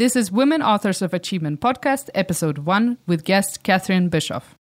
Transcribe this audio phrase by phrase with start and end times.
[0.00, 4.54] This is Women Authors of Achievement podcast, episode one, with guest Catherine Bischoff.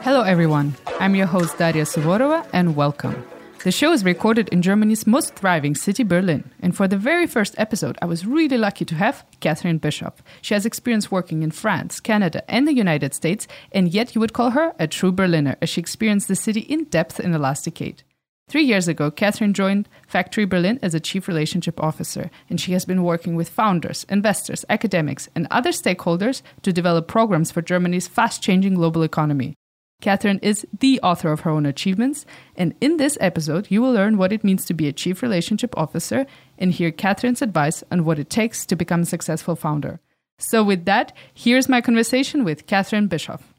[0.00, 0.74] Hello, everyone.
[0.98, 3.26] I'm your host, Daria Suvorova, and welcome.
[3.62, 6.50] The show is recorded in Germany's most thriving city, Berlin.
[6.62, 10.22] And for the very first episode, I was really lucky to have Catherine Bischoff.
[10.40, 14.32] She has experience working in France, Canada, and the United States, and yet you would
[14.32, 17.66] call her a true Berliner, as she experienced the city in depth in the last
[17.66, 18.02] decade.
[18.48, 22.86] Three years ago, Catherine joined Factory Berlin as a chief relationship officer, and she has
[22.86, 28.42] been working with founders, investors, academics, and other stakeholders to develop programs for Germany's fast
[28.42, 29.54] changing global economy.
[30.00, 32.24] Catherine is the author of her own achievements,
[32.56, 35.76] and in this episode, you will learn what it means to be a chief relationship
[35.76, 36.26] officer
[36.58, 40.00] and hear Catherine's advice on what it takes to become a successful founder.
[40.38, 43.49] So, with that, here's my conversation with Catherine Bischoff.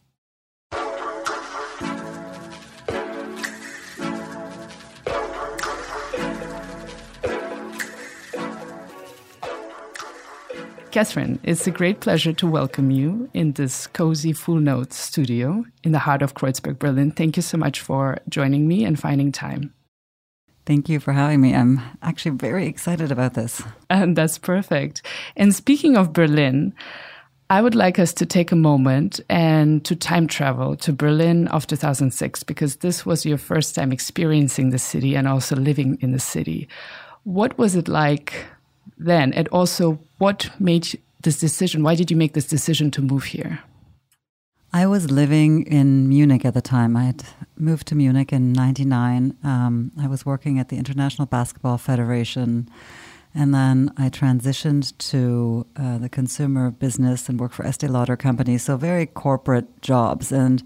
[10.91, 15.93] Catherine, it's a great pleasure to welcome you in this cozy Full Note studio in
[15.93, 17.11] the heart of Kreuzberg, Berlin.
[17.11, 19.73] Thank you so much for joining me and finding time.
[20.65, 21.55] Thank you for having me.
[21.55, 23.63] I'm actually very excited about this.
[23.89, 25.01] And that's perfect.
[25.37, 26.73] And speaking of Berlin,
[27.49, 31.67] I would like us to take a moment and to time travel to Berlin of
[31.67, 36.19] 2006 because this was your first time experiencing the city and also living in the
[36.19, 36.67] city.
[37.23, 38.34] What was it like
[39.05, 39.34] then?
[39.34, 41.84] And also, what made this decision?
[41.84, 43.60] Why did you make this decision to move here?
[44.74, 46.96] I was living in Munich at the time.
[46.96, 47.24] I had
[47.58, 49.35] moved to Munich in 99.
[49.43, 52.70] Um, I was working at the International Basketball Federation.
[53.34, 58.58] And then I transitioned to uh, the consumer business and worked for Estee Lauder company.
[58.58, 60.32] So very corporate jobs.
[60.32, 60.63] And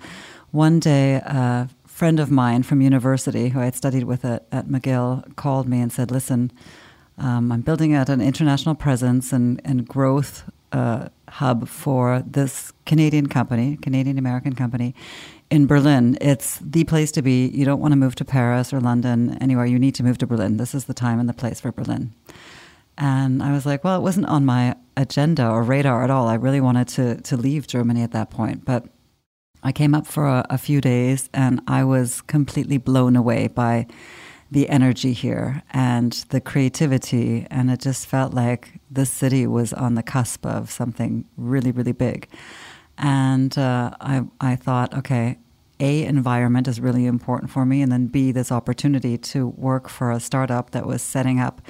[0.51, 4.67] one day, a friend of mine from university who I had studied with at, at
[4.67, 6.51] McGill called me and said, listen,
[7.17, 13.27] um, I'm building out an international presence and, and growth uh, hub for this Canadian
[13.27, 14.93] company, Canadian American company
[15.49, 16.17] in Berlin.
[16.19, 17.47] It's the place to be.
[17.47, 19.65] You don't want to move to Paris or London, anywhere.
[19.65, 20.57] You need to move to Berlin.
[20.57, 22.13] This is the time and the place for Berlin.
[22.97, 26.27] And I was like, well, it wasn't on my agenda or radar at all.
[26.27, 28.65] I really wanted to, to leave Germany at that point.
[28.65, 28.85] But
[29.63, 33.87] I came up for a, a few days and I was completely blown away by
[34.55, 37.45] the energy here and the creativity.
[37.51, 41.91] And it just felt like this city was on the cusp of something really, really
[41.91, 42.29] big.
[42.97, 45.37] And uh, I, I thought, okay,
[45.81, 47.81] A, environment is really important for me.
[47.81, 51.61] And then B, this opportunity to work for a startup that was setting up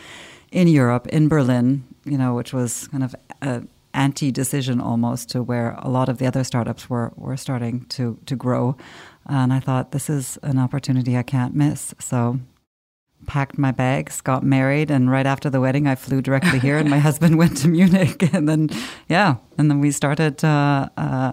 [0.52, 5.42] in Europe, in Berlin, you know, which was kind of an anti decision almost to
[5.42, 8.78] where a lot of the other startups were, were starting to, to grow.
[9.26, 11.96] And I thought, this is an opportunity I can't miss.
[11.98, 12.40] So
[13.28, 16.90] packed my bags, got married, and right after the wedding, I flew directly here, and
[16.90, 18.70] my husband went to Munich, and then
[19.08, 21.32] yeah, and then we started uh, uh,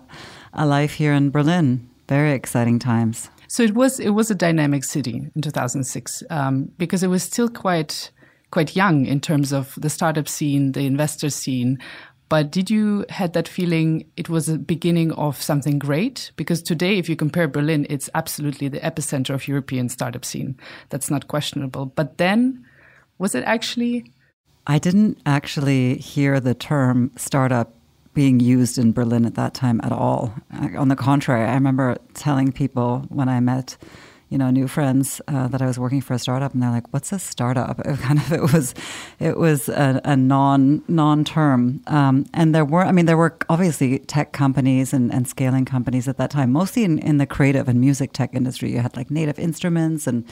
[0.53, 1.89] a life here in Berlin.
[2.09, 3.31] Very exciting times.
[3.49, 7.49] So it was it was a dynamic city in 2006 um, because it was still
[7.49, 8.11] quite
[8.51, 11.79] quite young in terms of the startup scene, the investor scene.
[12.33, 16.33] But did you had that feeling it was a beginning of something great?
[16.37, 20.57] Because today, if you compare Berlin, it's absolutely the epicenter of European startup scene.
[20.89, 21.85] That's not questionable.
[21.85, 22.65] But then,
[23.19, 24.11] was it actually?
[24.67, 27.75] I didn't actually hear the term startup
[28.15, 30.33] being used in Berlin at that time at all.
[30.79, 33.77] On the contrary, I remember telling people when I met
[34.33, 36.91] you know, new friends uh, that I was working for a startup, and they're like,
[36.91, 38.75] "What's a startup?" It kind of it was,
[39.19, 43.37] it was a, a non non term, um, and there were, I mean, there were
[43.51, 47.69] obviously tech companies and, and scaling companies at that time, mostly in, in the creative
[47.69, 48.73] and music tech industry.
[48.73, 50.25] You had like Native Instruments and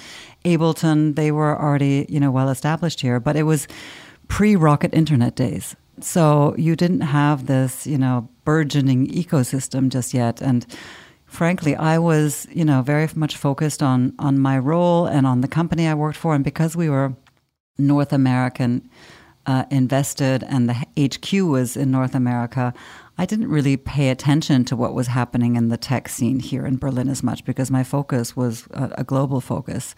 [0.46, 3.68] Ableton; they were already you know well established here, but it was
[4.28, 5.76] pre Rocket Internet days.
[6.00, 10.40] So you didn't have this, you know, burgeoning ecosystem just yet.
[10.40, 10.64] And
[11.30, 15.48] frankly, I was, you know, very much focused on on my role and on the
[15.48, 17.14] company I worked for, and because we were
[17.78, 18.90] North American
[19.46, 22.74] uh, invested and the HQ was in North America,
[23.16, 26.78] I didn't really pay attention to what was happening in the tech scene here in
[26.78, 29.94] Berlin as much because my focus was a, a global focus.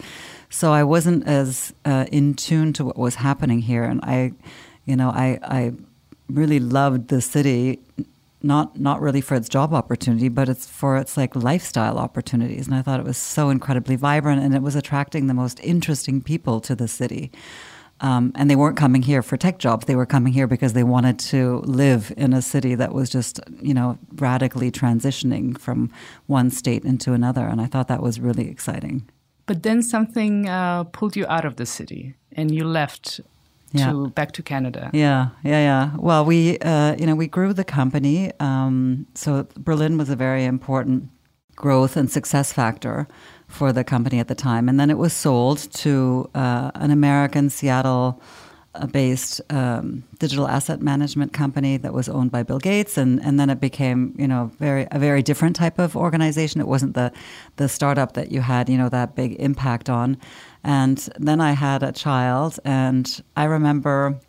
[0.51, 4.33] So I wasn't as uh, in tune to what was happening here, and I,
[4.85, 5.73] you know, I I
[6.29, 7.81] really loved the city
[8.43, 12.67] not not really for its job opportunity, but it's for its like lifestyle opportunities.
[12.67, 16.21] And I thought it was so incredibly vibrant, and it was attracting the most interesting
[16.21, 17.31] people to the city.
[18.01, 19.87] Um, and they weren't coming here for tech jobs.
[19.87, 23.39] They were coming here because they wanted to live in a city that was just,
[23.61, 25.89] you know, radically transitioning from
[26.27, 27.47] one state into another.
[27.47, 29.09] And I thought that was really exciting.
[29.47, 33.21] But then something uh, pulled you out of the city and you left
[33.73, 33.93] yeah.
[33.93, 34.91] to back to Canada.
[34.93, 35.97] Yeah, yeah, yeah.
[35.97, 38.33] Well, we, uh, you know, we grew the company.
[38.41, 41.11] Um, so Berlin was a very important
[41.57, 43.07] growth and success factor
[43.47, 44.69] for the company at the time.
[44.69, 48.21] And then it was sold to uh, an American Seattle
[48.91, 53.51] based um, digital asset management company that was owned by Bill Gates, and, and then
[53.51, 56.61] it became you know very a very different type of organization.
[56.61, 57.13] It wasn't the
[57.57, 60.17] the startup that you had you know that big impact on.
[60.65, 64.21] And then I had a child, and I remember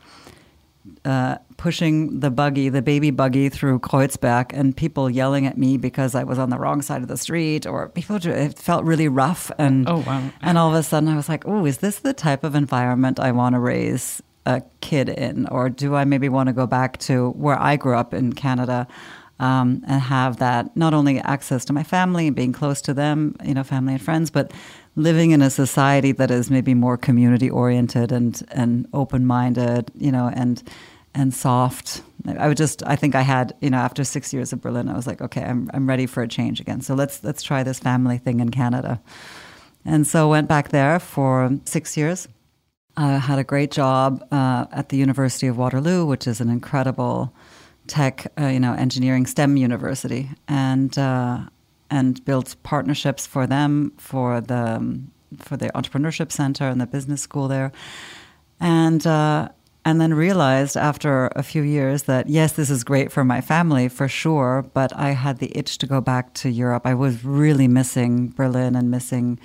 [1.05, 6.15] uh, pushing the buggy, the baby buggy through Kreuzberg, and people yelling at me because
[6.15, 8.15] I was on the wrong side of the street, or people.
[8.15, 10.29] It felt really rough, and oh wow!
[10.41, 13.19] And all of a sudden, I was like, "Oh, is this the type of environment
[13.19, 16.97] I want to raise a kid in, or do I maybe want to go back
[16.99, 18.87] to where I grew up in Canada?"
[19.39, 23.35] Um, and have that not only access to my family and being close to them,
[23.43, 24.53] you know, family and friends, but
[24.95, 30.11] living in a society that is maybe more community oriented and and open minded, you
[30.11, 30.61] know, and
[31.15, 32.01] and soft.
[32.37, 34.95] I would just I think I had, you know, after 6 years of Berlin, I
[34.95, 36.81] was like, okay, I'm I'm ready for a change again.
[36.81, 39.01] So let's let's try this family thing in Canada.
[39.85, 42.27] And so went back there for 6 years.
[42.95, 47.33] I had a great job uh, at the University of Waterloo, which is an incredible
[47.87, 51.39] tech, uh, you know, engineering STEM university, and uh,
[51.93, 57.21] and built partnerships for them for the um, for the entrepreneurship center and the business
[57.21, 57.71] school there,
[58.59, 59.49] and uh,
[59.85, 63.87] and then realized after a few years that yes, this is great for my family
[63.89, 66.83] for sure, but I had the itch to go back to Europe.
[66.85, 69.39] I was really missing Berlin and missing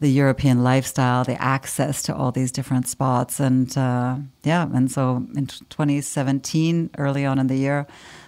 [0.00, 5.24] the European lifestyle, the access to all these different spots, and uh, yeah, and so
[5.36, 7.86] in 2017, early on in the year,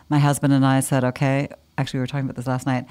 [0.08, 2.86] my husband and I said, okay, actually, we were talking about this last night.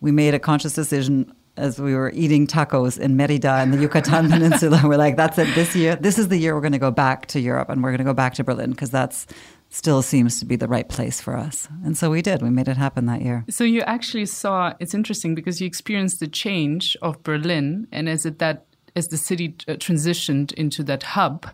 [0.00, 4.30] We made a conscious decision as we were eating tacos in Merida in the Yucatan
[4.30, 4.80] Peninsula.
[4.84, 5.52] We're like, that's it.
[5.54, 7.90] This year, this is the year we're going to go back to Europe and we're
[7.90, 9.26] going to go back to Berlin because that's
[9.70, 11.68] still seems to be the right place for us.
[11.84, 12.42] And so we did.
[12.42, 13.44] We made it happen that year.
[13.50, 18.24] So you actually saw it's interesting because you experienced the change of Berlin and is
[18.24, 18.67] it that
[18.98, 21.46] as the city uh, transitioned into that hub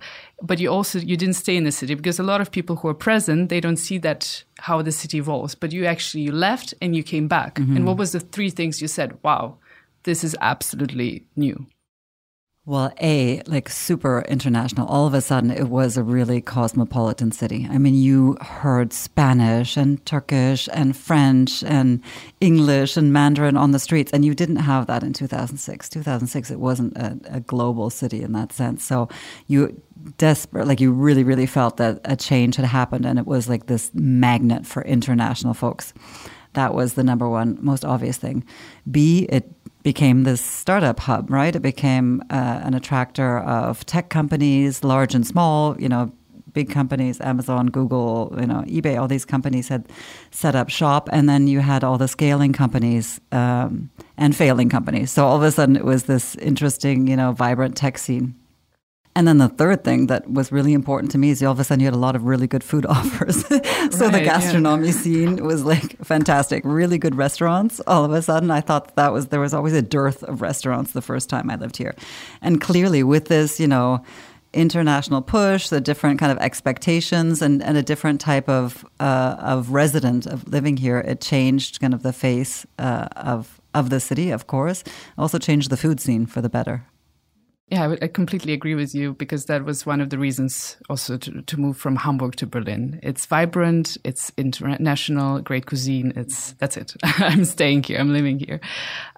[0.43, 2.89] but you also you didn't stay in the city because a lot of people who
[2.89, 6.75] are present they don't see that how the city evolves but you actually you left
[6.83, 7.77] and you came back mm -hmm.
[7.77, 9.57] and what was the three things you said wow
[10.03, 11.67] this is absolutely new
[12.67, 14.87] well, A, like super international.
[14.87, 17.69] All of a sudden, it was a really cosmopolitan city.
[17.71, 22.03] I mean, you heard Spanish and Turkish and French and
[22.41, 25.91] English and Mandarin on the streets, and you didn't have that in 2006.
[25.91, 28.83] 2006, it wasn't a, a global city in that sense.
[28.83, 29.11] So
[29.47, 29.79] you
[30.17, 33.67] desperate, like you really, really felt that a change had happened, and it was like
[33.67, 35.93] this magnet for international folks.
[36.55, 38.43] That was the number one most obvious thing.
[38.91, 39.53] B, it
[39.85, 41.55] became this startup hub, right?
[41.55, 46.11] It became uh, an attractor of tech companies, large and small, you know,
[46.55, 49.87] big companies, Amazon, Google, you know, eBay, all these companies had
[50.31, 51.09] set up shop.
[51.13, 55.11] And then you had all the scaling companies um, and failing companies.
[55.11, 58.35] So all of a sudden it was this interesting, you know, vibrant tech scene.
[59.17, 61.65] And then the third thing that was really important to me is all of a
[61.65, 63.47] sudden you had a lot of really good food offers.
[63.47, 64.93] so right, the gastronomy yeah.
[64.93, 67.81] scene was like fantastic, really good restaurants.
[67.87, 70.93] All of a sudden, I thought that was there was always a dearth of restaurants
[70.93, 71.95] the first time I lived here,
[72.43, 74.05] and clearly with this, you know,
[74.53, 79.71] international push, the different kind of expectations, and, and a different type of uh, of
[79.71, 84.31] resident of living here, it changed kind of the face uh, of of the city.
[84.31, 84.83] Of course,
[85.17, 86.85] also changed the food scene for the better.
[87.69, 91.41] Yeah, I, completely agree with you because that was one of the reasons also to,
[91.41, 93.01] to move from Hamburg to Berlin.
[93.03, 96.13] It's vibrant, it's international, great cuisine.
[96.15, 96.93] It's that's it.
[97.03, 97.99] I'm staying here.
[97.99, 98.61] I'm living here.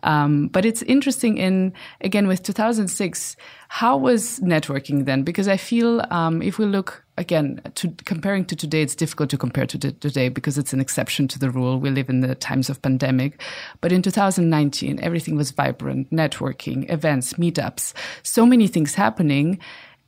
[0.04, 3.36] Um, but it's interesting in again with 2006.
[3.68, 5.22] How was networking then?
[5.22, 9.38] Because I feel um, if we look again, to, comparing to today, it's difficult to
[9.38, 11.78] compare to today because it's an exception to the rule.
[11.78, 13.42] We live in the times of pandemic.
[13.80, 19.58] But in 2019, everything was vibrant, networking, events, meetups, so many things happening.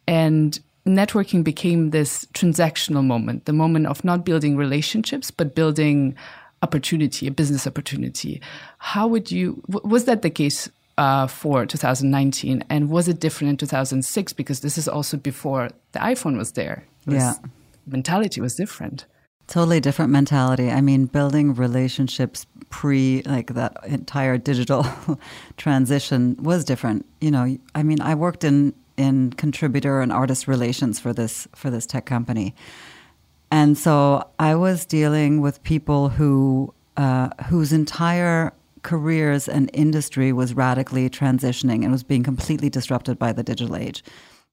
[0.07, 6.15] And networking became this transactional moment, the moment of not building relationships, but building
[6.63, 8.41] opportunity, a business opportunity.
[8.79, 12.65] How would you, was that the case uh, for 2019?
[12.69, 14.33] And was it different in 2006?
[14.35, 16.85] Because this is also before the iPhone was there.
[17.07, 17.35] Was, yeah.
[17.87, 19.07] Mentality was different.
[19.47, 20.71] Totally different mentality.
[20.71, 24.85] I mean, building relationships pre like that entire digital
[25.57, 27.07] transition was different.
[27.23, 31.71] You know, I mean, I worked in in contributor and artist relations for this for
[31.71, 32.55] this tech company.
[33.51, 40.55] And so I was dealing with people who uh, whose entire careers and industry was
[40.55, 44.03] radically transitioning and was being completely disrupted by the digital age.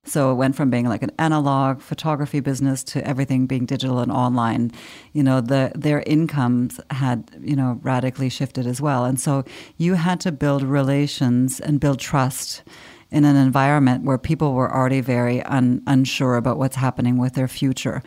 [0.08, 4.12] So it went from being like an analog photography business to everything being digital and
[4.12, 4.72] online.
[5.14, 9.04] You know, the their incomes had, you know, radically shifted as well.
[9.04, 9.44] And so
[9.78, 12.64] you had to build relations and build trust
[13.12, 17.48] in an environment where people were already very un, unsure about what's happening with their
[17.48, 18.04] future.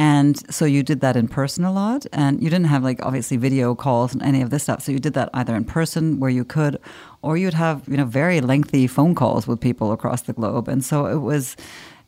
[0.00, 3.36] And so you did that in person a lot, and you didn't have like obviously
[3.36, 4.80] video calls and any of this stuff.
[4.80, 6.78] So you did that either in person where you could,
[7.20, 10.68] or you'd have you know very lengthy phone calls with people across the globe.
[10.68, 11.54] And so it was,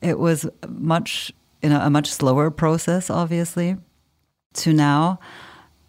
[0.01, 3.77] it was much you know a much slower process, obviously.
[4.55, 5.19] To now,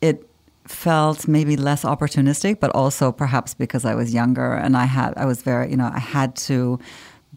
[0.01, 0.27] it
[0.67, 5.23] felt maybe less opportunistic, but also perhaps because I was younger and I had I
[5.25, 6.79] was very you know I had to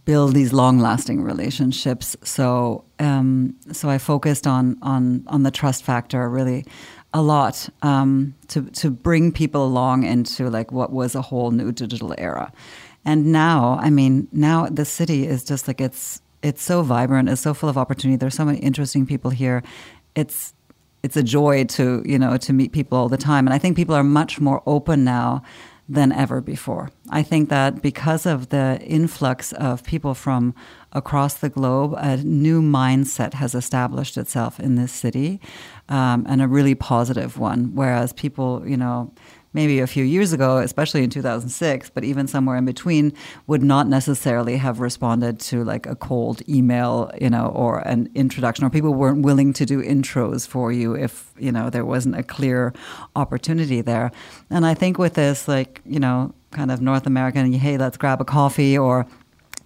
[0.07, 2.17] build these long-lasting relationships.
[2.23, 6.65] So, um, so I focused on on on the trust factor really
[7.13, 11.73] a lot um, to to bring people along into like what was a whole new
[11.73, 12.53] digital era.
[13.05, 17.43] And now, I mean, now the city is just like it's it's so vibrant, it's
[17.43, 18.17] so full of opportunity.
[18.17, 19.63] There's so many interesting people here.
[20.15, 20.55] It's
[21.03, 23.77] it's a joy to you know to meet people all the time, and I think
[23.77, 25.43] people are much more open now
[25.89, 26.91] than ever before.
[27.11, 30.55] I think that because of the influx of people from
[30.93, 35.41] across the globe, a new mindset has established itself in this city,
[35.89, 37.75] um, and a really positive one.
[37.75, 39.13] Whereas people, you know,
[39.53, 43.13] maybe a few years ago, especially in 2006, but even somewhere in between,
[43.47, 48.65] would not necessarily have responded to like a cold email, you know, or an introduction,
[48.65, 52.23] or people weren't willing to do intros for you if, you know, there wasn't a
[52.23, 52.73] clear
[53.15, 54.11] opportunity there.
[54.51, 58.21] And I think with this, like, you know, kind of North American, hey, let's grab
[58.21, 59.07] a coffee or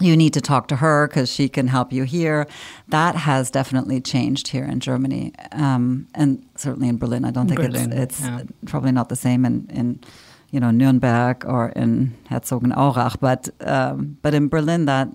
[0.01, 2.47] you need to talk to her because she can help you here.
[2.89, 7.25] That has definitely changed here in Germany, um, and certainly in Berlin.
[7.25, 8.43] I don't think Berlin, it's, it's yeah.
[8.67, 10.01] probably not the same in, in
[10.51, 15.09] you know Nuremberg or in Herzogenaurach, but um, but in Berlin that.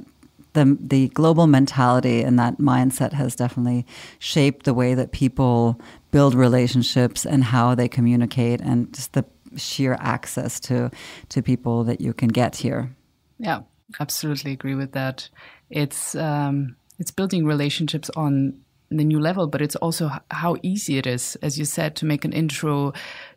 [0.53, 3.85] The, the global mentality and that mindset has definitely
[4.19, 5.77] shaped the way that people
[6.11, 9.25] build relationships and how they communicate and just the
[9.57, 10.91] sheer access to
[11.27, 12.95] to people that you can get here.
[13.37, 13.63] Yeah,
[13.99, 15.29] absolutely agree with that.
[15.69, 21.07] It's um, it's building relationships on the new level, but it's also how easy it
[21.07, 22.93] is, as you said, to make an intro,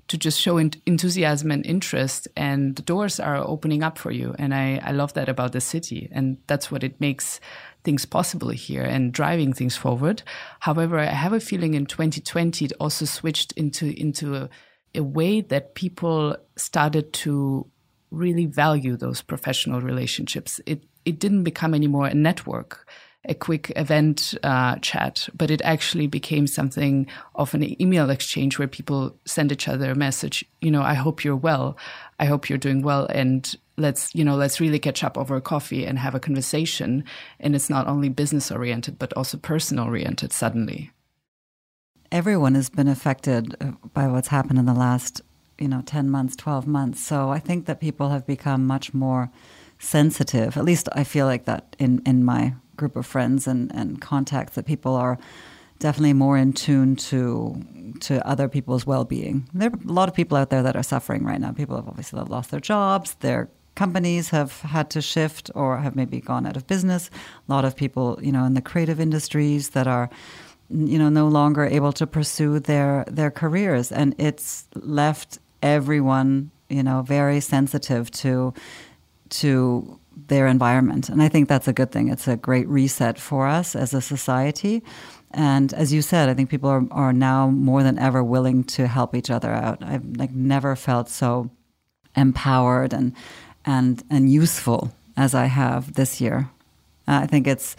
[0.09, 4.35] to just show enthusiasm and interest, and the doors are opening up for you.
[4.39, 7.41] And I, I love that about the city, and that's what it makes
[7.85, 10.23] things possible here and driving things forward.
[10.61, 14.49] However, I have a feeling in 2020 it also switched into into a,
[14.95, 17.67] a way that people started to
[18.11, 20.61] really value those professional relationships.
[20.67, 22.87] It it didn't become anymore a network,
[23.25, 28.69] a quick event uh, chat, but it actually became something of an email exchange where
[28.69, 30.45] people send each other a message.
[30.61, 31.77] You know, I hope you're well.
[32.19, 35.87] I hope you're doing well, and let's you know let's really catch up over coffee
[35.87, 37.05] and have a conversation.
[37.41, 40.33] And it's not only business oriented, but also person oriented.
[40.33, 40.91] Suddenly.
[42.11, 45.21] Everyone has been affected uh, by what's happened in the last
[45.59, 47.01] you know 10 months 12 months.
[47.05, 49.31] So i think that people have become much more
[49.81, 54.01] sensitive at least i feel like that in in my group of friends and and
[54.01, 55.19] contacts that people are
[55.79, 57.63] definitely more in tune to
[58.01, 59.49] to other people's well-being.
[59.55, 61.53] There are a lot of people out there that are suffering right now.
[61.53, 63.15] People have obviously lost their jobs.
[63.15, 67.11] Their companies have had to shift or have maybe gone out of business.
[67.49, 70.11] A lot of people you know in the creative industries that are
[70.71, 73.93] you know no longer able to pursue their their careers.
[73.93, 78.55] And it's left everyone, you know, very sensitive to
[79.31, 81.09] to their environment.
[81.09, 82.09] And I think that's a good thing.
[82.09, 84.83] It's a great reset for us as a society.
[85.31, 88.87] And as you said, I think people are, are now more than ever willing to
[88.87, 89.83] help each other out.
[89.83, 91.51] I've like never felt so
[92.17, 93.13] empowered and
[93.65, 96.51] and and useful as I have this year.
[97.07, 97.77] I think it's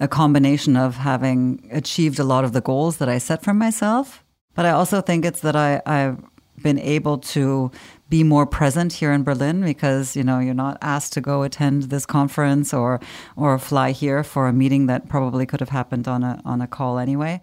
[0.00, 4.22] a combination of having achieved a lot of the goals that I set for myself,
[4.54, 6.22] but I also think it's that I, I've
[6.62, 7.70] been able to
[8.08, 11.84] be more present here in Berlin because you know you're not asked to go attend
[11.84, 13.00] this conference or
[13.36, 16.66] or fly here for a meeting that probably could have happened on a on a
[16.66, 17.40] call anyway.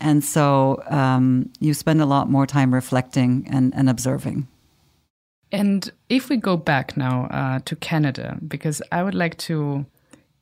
[0.00, 4.46] And so um, you spend a lot more time reflecting and, and observing.
[5.52, 9.86] And if we go back now uh, to Canada, because I would like to,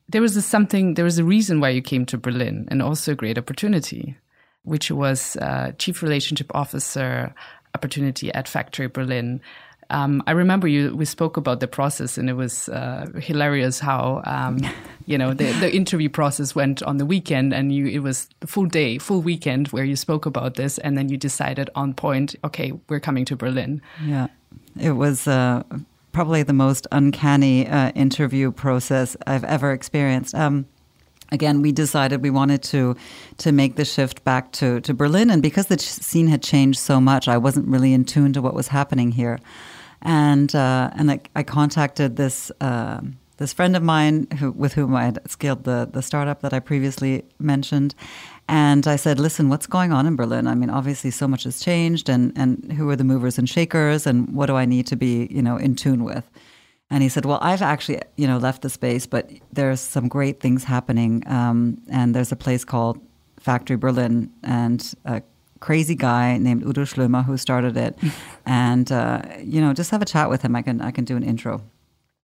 [0.09, 3.11] there was a something, there was a reason why you came to Berlin, and also
[3.11, 4.17] a great opportunity,
[4.63, 7.33] which was uh, chief relationship officer
[7.75, 9.41] opportunity at Factory Berlin.
[9.91, 10.95] um, I remember you.
[10.95, 14.59] We spoke about the process, and it was uh, hilarious how um,
[15.05, 18.47] you know the, the interview process went on the weekend, and you it was the
[18.47, 22.35] full day, full weekend where you spoke about this, and then you decided on point.
[22.43, 23.81] Okay, we're coming to Berlin.
[24.03, 24.27] Yeah,
[24.79, 25.27] it was.
[25.27, 25.63] Uh,
[26.15, 30.33] probably the most uncanny uh, interview process I've ever experienced.
[30.33, 30.65] Um,
[31.31, 32.95] again, we decided we wanted to
[33.37, 36.99] to make the shift back to, to Berlin, and because the scene had changed so
[36.99, 39.39] much, I wasn't really in tune to what was happening here
[40.05, 43.01] and uh, and I, I, contacted this uh,
[43.37, 46.59] this friend of mine who, with whom I had scaled the the startup that I
[46.59, 47.95] previously mentioned,
[48.47, 50.47] and I said, "Listen, what's going on in Berlin?
[50.47, 54.05] I mean, obviously, so much has changed, and and who are the movers and shakers,
[54.05, 56.29] and what do I need to be, you know, in tune with?"
[56.89, 60.39] And he said, "Well, I've actually, you know, left the space, but there's some great
[60.39, 62.99] things happening, um, and there's a place called
[63.39, 65.21] Factory Berlin, and a
[65.59, 67.97] crazy guy named Udo Schlömer who started it,
[68.45, 70.55] and uh, you know, just have a chat with him.
[70.55, 71.61] I can I can do an intro.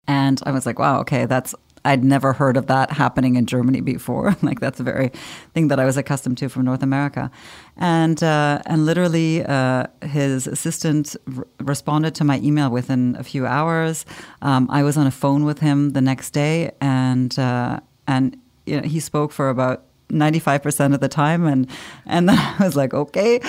[0.08, 1.54] And I was like, wow, okay, that's
[1.84, 4.36] I'd never heard of that happening in Germany before.
[4.42, 5.10] like that's a very
[5.54, 7.30] thing that I was accustomed to from North America,
[7.76, 13.46] and uh, and literally uh, his assistant r- responded to my email within a few
[13.46, 14.06] hours.
[14.42, 18.36] Um, I was on a phone with him the next day, and uh, and
[18.66, 21.46] you know, he spoke for about 95% of the time.
[21.46, 21.68] And,
[22.06, 23.40] and then I was like, okay.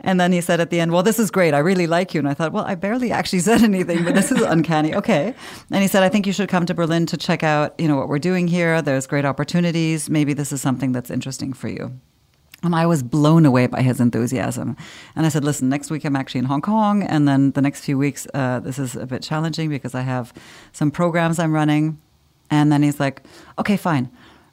[0.00, 1.54] And then he said at the end, well, this is great.
[1.54, 2.18] I really like you.
[2.18, 4.94] And I thought, well, I barely actually said anything, but this is uncanny.
[4.94, 5.34] Okay.
[5.70, 7.96] And he said, I think you should come to Berlin to check out, you know,
[7.96, 8.82] what we're doing here.
[8.82, 10.10] There's great opportunities.
[10.10, 11.98] Maybe this is something that's interesting for you.
[12.62, 14.76] And I was blown away by his enthusiasm.
[15.14, 17.02] And I said, listen, next week I'm actually in Hong Kong.
[17.02, 20.32] And then the next few weeks, uh, this is a bit challenging because I have
[20.72, 22.00] some programs I'm running.
[22.50, 23.22] And then he's like,
[23.58, 24.10] okay, fine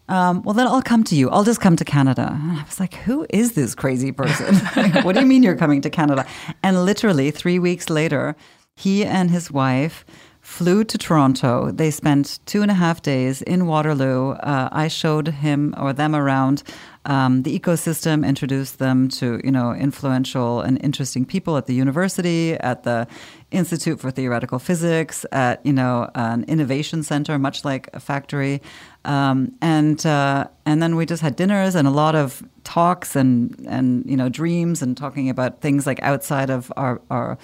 [0.10, 1.30] um, well, then I'll come to you.
[1.30, 2.38] I'll just come to Canada.
[2.42, 4.56] And I was like, who is this crazy person?
[5.04, 6.26] what do you mean you're coming to Canada?
[6.64, 8.36] And literally three weeks later,
[8.76, 10.06] he and his wife
[10.42, 11.72] flew to Toronto.
[11.72, 14.32] They spent two and a half days in Waterloo.
[14.32, 16.64] Uh, I showed him or them around
[17.06, 22.54] um, the ecosystem, introduced them to you know influential and interesting people at the university,
[22.54, 23.08] at the
[23.52, 28.62] Institute for Theoretical Physics, at you know an innovation center, much like a factory,
[29.06, 33.56] um, and uh, and then we just had dinners and a lot of talks and
[33.68, 37.38] and you know dreams and talking about things like outside of our our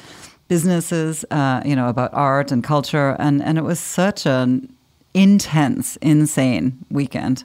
[0.47, 4.73] businesses, uh, you know, about art and culture, and and it was such an
[5.13, 7.43] intense, insane weekend.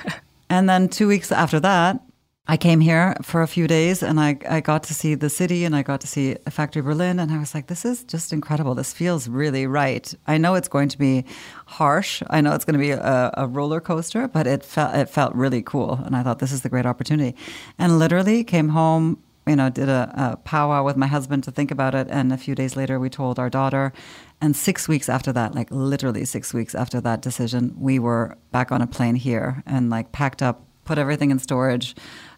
[0.50, 2.00] and then two weeks after that,
[2.46, 5.64] I came here for a few days and I, I got to see the city
[5.64, 8.34] and I got to see a Factory Berlin and I was like, this is just
[8.34, 8.74] incredible.
[8.74, 10.12] This feels really right.
[10.26, 11.24] I know it's going to be
[11.64, 12.22] harsh.
[12.28, 15.34] I know it's going to be a, a roller coaster, but it felt it felt
[15.34, 16.00] really cool.
[16.04, 17.34] And I thought this is the great opportunity.
[17.78, 21.70] And literally came home you know, did a, a, powwow with my husband to think
[21.70, 22.06] about it.
[22.10, 23.92] And a few days later, we told our daughter.
[24.40, 28.72] And six weeks after that, like literally six weeks after that decision, we were back
[28.72, 31.94] on a plane here and like packed up, put everything in storage.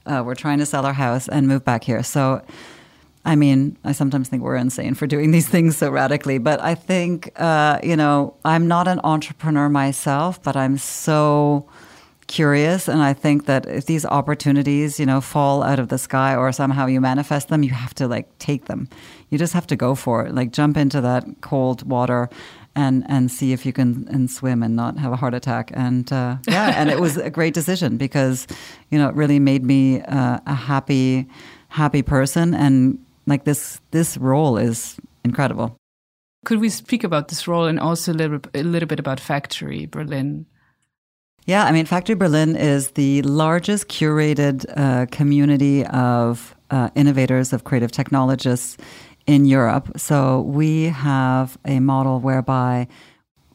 [0.07, 2.03] Uh, we're trying to sell our house and move back here.
[2.03, 2.43] So,
[3.25, 6.75] I mean, I sometimes think we're insane for doing these things so radically, but I
[6.75, 11.69] think, uh, you know, I'm not an entrepreneur myself, but I'm so
[12.27, 16.35] curious and i think that if these opportunities you know fall out of the sky
[16.35, 18.89] or somehow you manifest them you have to like take them
[19.31, 22.29] you just have to go for it like jump into that cold water
[22.77, 25.71] and and see if you can and swim and not have a heart attack.
[25.75, 28.47] And uh, yeah and it was a great decision because
[28.91, 31.27] you know it really made me uh, a happy
[31.69, 32.55] happy person.
[32.55, 35.77] And like this this role is incredible.
[36.45, 39.87] Could we speak about this role and also a little, a little bit about factory
[39.87, 40.47] berlin?
[41.47, 47.63] Yeah, I mean, Factory Berlin is the largest curated uh, community of uh, innovators, of
[47.63, 48.77] creative technologists
[49.27, 49.99] in Europe.
[49.99, 52.89] So we have a model whereby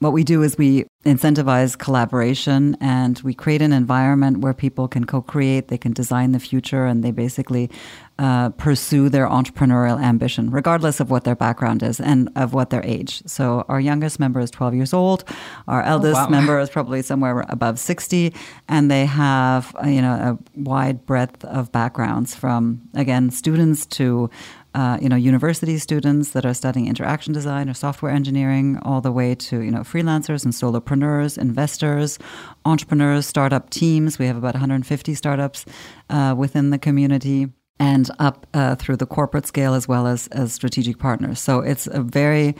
[0.01, 5.05] what we do is we incentivize collaboration and we create an environment where people can
[5.05, 7.69] co-create they can design the future and they basically
[8.17, 12.83] uh, pursue their entrepreneurial ambition regardless of what their background is and of what their
[12.83, 15.23] age so our youngest member is 12 years old
[15.67, 16.29] our eldest oh, wow.
[16.29, 18.33] member is probably somewhere above 60
[18.67, 24.29] and they have you know a wide breadth of backgrounds from again students to
[24.73, 29.11] uh, you know, university students that are studying interaction design or software engineering, all the
[29.11, 32.17] way to you know freelancers and solopreneurs, investors,
[32.65, 34.17] entrepreneurs, startup teams.
[34.17, 35.65] We have about 150 startups
[36.09, 40.53] uh, within the community, and up uh, through the corporate scale as well as as
[40.53, 41.39] strategic partners.
[41.39, 42.55] So it's a very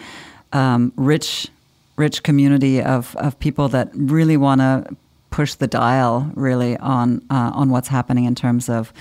[0.51, 1.47] um, rich,
[1.95, 4.97] rich community of of people that really want to
[5.29, 8.91] push the dial really on uh, on what's happening in terms of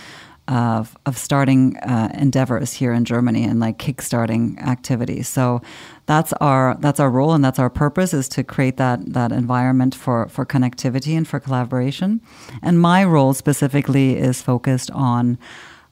[0.51, 5.29] of of starting uh, endeavors here in Germany and like kickstarting activities.
[5.29, 5.63] So
[6.07, 9.95] that's our that's our role and that's our purpose is to create that that environment
[9.95, 12.21] for for connectivity and for collaboration.
[12.63, 15.39] And my role specifically is focused on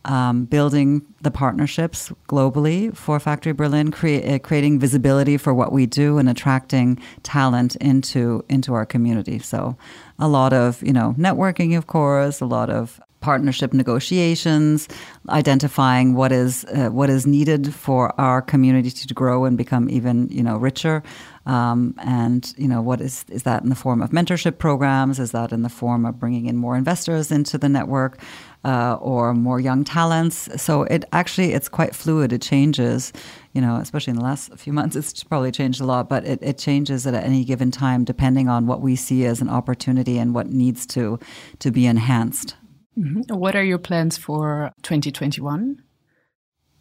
[0.05, 5.87] um, building the partnerships globally for Factory Berlin, crea- uh, creating visibility for what we
[5.87, 9.38] do, and attracting talent into into our community.
[9.38, 9.77] So,
[10.18, 14.88] a lot of you know networking, of course, a lot of partnership negotiations,
[15.28, 20.28] identifying what is uh, what is needed for our community to grow and become even
[20.28, 21.02] you know richer.
[21.46, 25.18] Um, and you know what is is that in the form of mentorship programs?
[25.18, 28.20] Is that in the form of bringing in more investors into the network?
[28.64, 30.48] Uh, or more young talents.
[30.61, 32.33] So it actually it's quite fluid.
[32.33, 33.12] It changes,
[33.52, 34.96] you know, especially in the last few months.
[34.96, 38.66] It's probably changed a lot, but it, it changes at any given time depending on
[38.66, 41.20] what we see as an opportunity and what needs to
[41.61, 42.57] to be enhanced.
[42.98, 43.34] Mm-hmm.
[43.34, 45.82] What are your plans for 2021?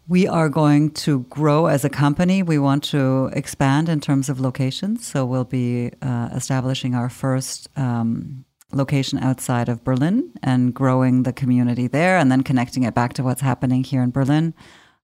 [0.08, 2.42] We are going to grow as a company.
[2.42, 5.06] We want to expand in terms of locations.
[5.06, 11.34] So we'll be uh, establishing our first um, location outside of Berlin and growing the
[11.34, 14.54] community there and then connecting it back to what's happening here in Berlin.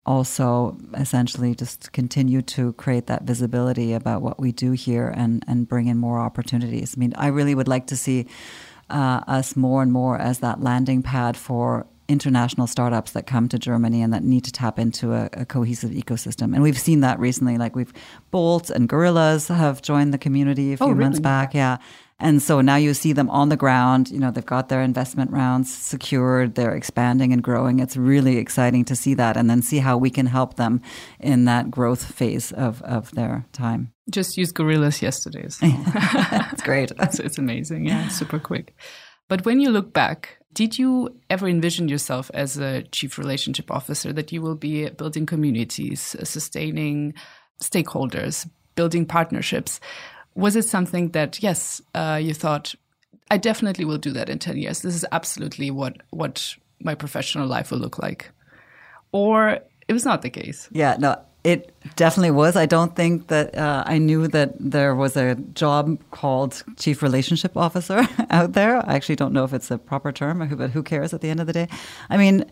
[0.05, 5.67] Also, essentially, just continue to create that visibility about what we do here and, and
[5.67, 6.95] bring in more opportunities.
[6.97, 8.27] I mean, I really would like to see
[8.89, 13.57] uh, us more and more as that landing pad for international startups that come to
[13.57, 16.53] Germany and that need to tap into a, a, cohesive ecosystem.
[16.53, 17.57] And we've seen that recently.
[17.57, 17.93] Like we've
[18.29, 21.03] Bolt and Gorillas have joined the community a few oh, really?
[21.03, 21.53] months back.
[21.53, 21.77] Yeah.
[22.19, 24.11] And so now you see them on the ground.
[24.11, 27.79] You know, they've got their investment rounds secured, they're expanding and growing.
[27.79, 30.81] It's really exciting to see that and then see how we can help them
[31.19, 33.92] in that growth phase of, of their time.
[34.09, 35.47] Just used Gorillas yesterday.
[35.49, 35.67] So.
[35.93, 36.91] That's great.
[36.99, 37.85] it's, it's amazing.
[37.85, 38.75] Yeah, super quick.
[39.29, 44.13] But when you look back, did you ever envision yourself as a chief relationship officer
[44.13, 47.13] that you will be building communities, sustaining
[47.61, 49.79] stakeholders, building partnerships?
[50.35, 52.75] Was it something that, yes, uh, you thought,
[53.31, 54.81] I definitely will do that in 10 years?
[54.81, 58.29] This is absolutely what, what my professional life will look like.
[59.11, 60.69] Or it was not the case.
[60.71, 62.55] Yeah, no, it definitely was.
[62.55, 67.57] I don't think that uh, I knew that there was a job called chief relationship
[67.57, 68.77] officer out there.
[68.87, 71.41] I actually don't know if it's a proper term, but who cares at the end
[71.41, 71.67] of the day?
[72.09, 72.45] I mean,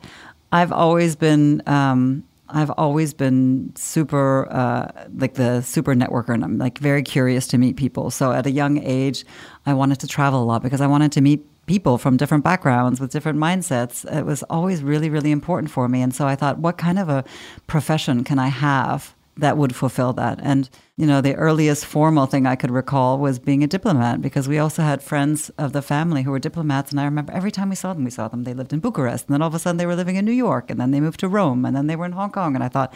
[0.51, 1.63] I've always been.
[1.67, 2.23] Um,
[2.53, 7.57] I've always been super, uh, like the super networker, and I'm like very curious to
[7.57, 8.11] meet people.
[8.11, 9.23] So at a young age,
[9.65, 12.99] I wanted to travel a lot because I wanted to meet people from different backgrounds
[12.99, 14.05] with different mindsets.
[14.11, 16.01] It was always really, really important for me.
[16.01, 17.23] And so I thought, what kind of a
[17.67, 20.39] profession can I have that would fulfill that?
[20.41, 24.47] And, you know, the earliest formal thing I could recall was being a diplomat because
[24.47, 26.91] we also had friends of the family who were diplomats.
[26.91, 29.27] And I remember every time we saw them, we saw them, they lived in Bucharest.
[29.27, 30.69] And then all of a sudden they were living in New York.
[30.69, 31.63] And then they moved to Rome.
[31.63, 32.55] And then they were in Hong Kong.
[32.55, 32.93] And I thought,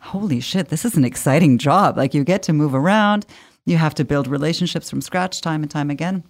[0.00, 1.96] holy shit, this is an exciting job.
[1.96, 3.24] Like you get to move around,
[3.64, 6.24] you have to build relationships from scratch time and time again.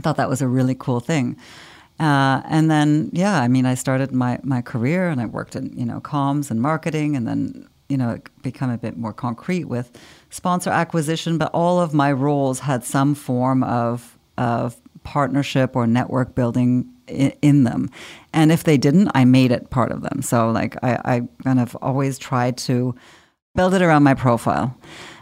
[0.00, 1.36] I thought that was a really cool thing.
[1.98, 5.76] Uh, and then, yeah, I mean, I started my, my career and I worked in,
[5.76, 9.90] you know, comms and marketing and then, you know, become a bit more concrete with
[10.30, 11.36] sponsor acquisition.
[11.36, 17.34] But all of my roles had some form of, of partnership or network building in,
[17.42, 17.90] in them.
[18.32, 20.22] And if they didn't, I made it part of them.
[20.22, 22.94] So, like, I, I kind of always tried to
[23.54, 24.74] build it around my profile.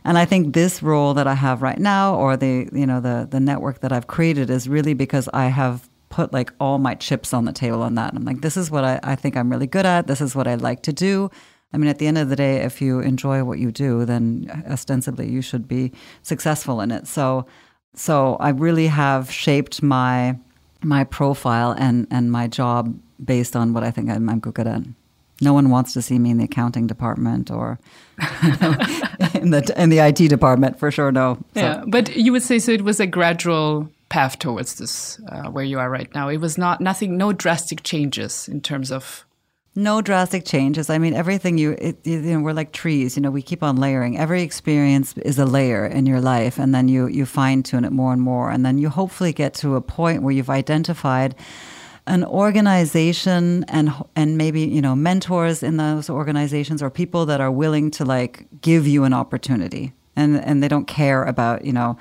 [0.09, 3.29] And I think this role that I have right now, or the you know the
[3.31, 7.35] the network that I've created, is really because I have put like all my chips
[7.35, 8.15] on the table on that.
[8.15, 10.07] I'm like, this is what I, I think I'm really good at.
[10.07, 11.31] This is what I like to do.
[11.75, 14.51] I mean, at the end of the day, if you enjoy what you do, then
[14.67, 15.93] ostensibly you should be
[16.23, 17.07] successful in it.
[17.07, 17.45] So,
[17.95, 20.39] so I really have shaped my
[20.83, 24.85] my profile and and my job based on what I think I'm, I'm good at.
[25.41, 27.79] No one wants to see me in the accounting department or
[28.19, 31.13] in the in the IT department for sure.
[31.13, 31.39] No.
[31.55, 31.61] So.
[31.61, 32.73] Yeah, but you would say so.
[32.73, 36.29] It was a gradual path towards this uh, where you are right now.
[36.29, 39.25] It was not nothing, no drastic changes in terms of.
[39.75, 40.91] No drastic changes.
[40.91, 43.17] I mean, everything you, it, you know, we're like trees.
[43.17, 44.19] You know, we keep on layering.
[44.19, 47.93] Every experience is a layer in your life, and then you you fine tune it
[47.93, 51.37] more and more, and then you hopefully get to a point where you've identified
[52.09, 57.51] an organization and and maybe you know mentors in those organizations or people that are
[57.51, 59.93] willing to like give you an opportunity.
[60.17, 61.97] And and they don't care about you know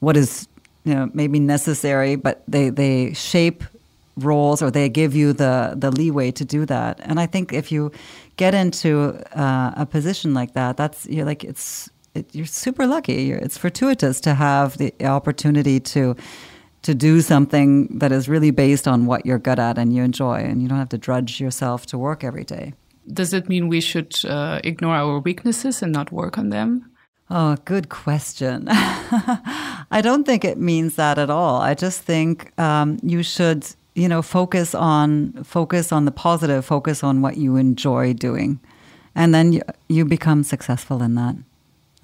[0.00, 0.48] what is
[0.84, 3.62] you know maybe necessary but they they shape
[4.16, 7.00] roles or they give you the the leeway to do that.
[7.00, 7.92] And i think if you
[8.36, 13.24] get into uh, a position like that that's you're like it's it, you're super lucky.
[13.24, 16.16] You're, it's fortuitous to have the opportunity to
[16.84, 20.36] to do something that is really based on what you're good at and you enjoy,
[20.36, 22.74] and you don't have to drudge yourself to work every day.
[23.12, 26.90] Does it mean we should uh, ignore our weaknesses and not work on them?
[27.30, 28.66] Oh, good question.
[28.70, 31.60] I don't think it means that at all.
[31.60, 37.02] I just think um, you should, you know, focus on focus on the positive, focus
[37.02, 38.60] on what you enjoy doing,
[39.14, 41.34] and then you, you become successful in that.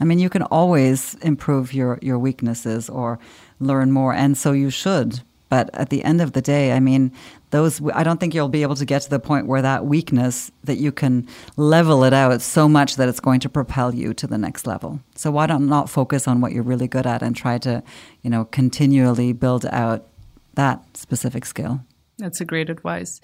[0.01, 3.19] I mean, you can always improve your your weaknesses or
[3.61, 5.21] learn more, and so you should.
[5.49, 7.13] But at the end of the day, I mean,
[7.51, 10.51] those I don't think you'll be able to get to the point where that weakness
[10.65, 14.27] that you can level it out so much that it's going to propel you to
[14.29, 15.01] the next level.
[15.17, 17.83] So why don't not focus on what you're really good at and try to,
[18.23, 20.07] you know, continually build out
[20.55, 21.81] that specific skill.
[22.19, 23.21] That's a great advice.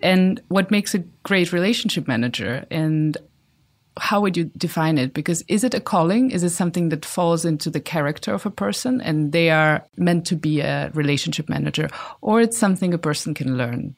[0.00, 3.16] And what makes a great relationship manager and
[3.98, 5.14] how would you define it?
[5.14, 6.30] Because is it a calling?
[6.30, 10.26] Is it something that falls into the character of a person and they are meant
[10.26, 11.88] to be a relationship manager,
[12.20, 13.94] or it's something a person can learn?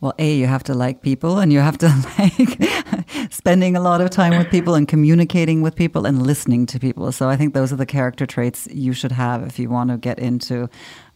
[0.00, 4.02] Well, A, you have to like people and you have to like spending a lot
[4.02, 7.10] of time with people and communicating with people and listening to people.
[7.12, 9.96] So I think those are the character traits you should have if you want to
[9.96, 10.68] get into,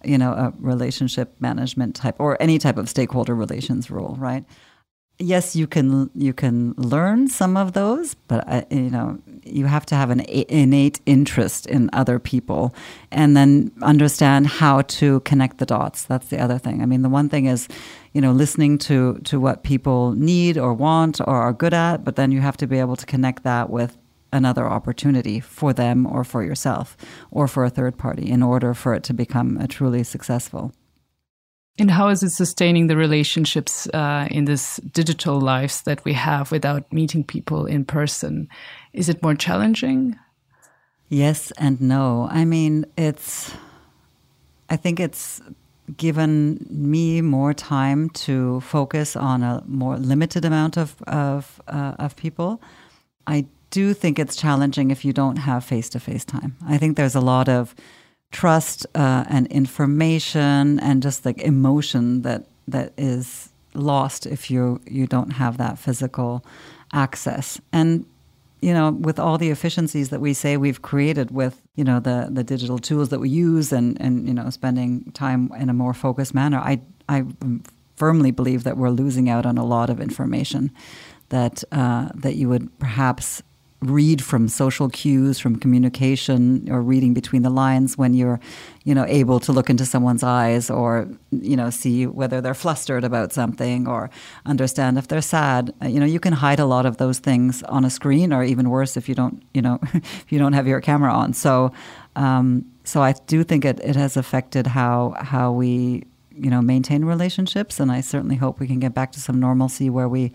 [0.03, 4.45] you know, a relationship management type or any type of stakeholder relations role, right?
[5.21, 9.87] Yes, you can you can learn some of those, but uh, you know you have
[9.87, 12.75] to have an innate interest in other people,
[13.11, 16.05] and then understand how to connect the dots.
[16.05, 16.83] That's the other thing.
[16.83, 17.69] I mean, the one thing is,
[18.13, 22.17] you know, listening to to what people need or want or are good at, but
[22.17, 23.97] then you have to be able to connect that with
[24.33, 26.97] another opportunity for them or for yourself
[27.31, 30.73] or for a third party in order for it to become a truly successful.
[31.79, 36.53] And how is it sustaining the relationships uh, in this digital lives that we have
[36.53, 38.49] without meeting people in person?
[38.93, 40.19] Is it more challenging?
[41.09, 42.29] Yes and no.
[42.31, 43.53] I mean, it's,
[44.69, 45.41] I think it's
[45.97, 52.15] given me more time to focus on a more limited amount of, of, uh, of
[52.15, 52.61] people.
[53.27, 56.57] I do think it's challenging if you don't have face to face time.
[56.67, 57.75] I think there's a lot of,
[58.31, 65.07] trust uh, and information and just like emotion that that is lost if you you
[65.07, 66.45] don't have that physical
[66.93, 67.61] access.
[67.73, 68.07] And
[68.61, 72.29] you know with all the efficiencies that we say we've created with you know the
[72.31, 75.95] the digital tools that we use and and you know spending time in a more
[75.95, 77.25] focused manner i i
[77.97, 80.71] firmly believe that we're losing out on a lot of information
[81.31, 83.43] that uh, that you would perhaps
[83.83, 88.39] read from social cues, from communication, or reading between the lines when you're,
[88.85, 93.05] you know, able to look into someone's eyes or, you know, see whether they're flustered
[93.05, 94.11] about something or
[94.45, 95.73] understand if they're sad.
[95.83, 98.45] Uh, you know, you can hide a lot of those things on a screen, or
[98.45, 101.33] even worse, if you don't, you know, if you don't have your camera on.
[101.33, 101.73] So,
[102.17, 107.05] um, so I do think it, it has affected how how we, you know, maintain
[107.05, 110.33] relationships, and I certainly hope we can get back to some normalcy where we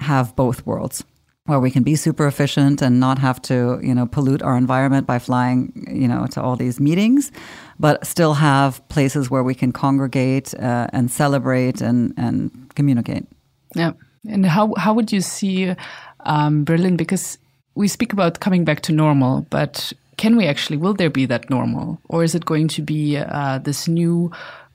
[0.00, 1.04] have both worlds
[1.46, 5.06] where we can be super efficient and not have to, you know, pollute our environment
[5.06, 7.30] by flying, you know, to all these meetings,
[7.78, 13.26] but still have places where we can congregate uh, and celebrate and, and communicate.
[13.74, 13.92] Yeah.
[14.26, 15.74] And how, how would you see
[16.20, 16.96] um, Berlin?
[16.96, 17.36] Because
[17.74, 21.50] we speak about coming back to normal, but can we actually, will there be that
[21.50, 22.00] normal?
[22.08, 24.32] Or is it going to be uh, this new